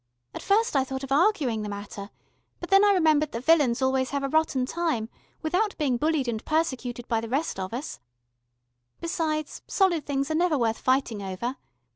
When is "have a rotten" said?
4.09-4.65